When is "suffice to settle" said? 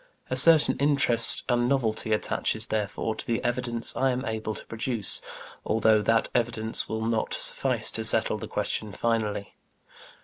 7.35-8.39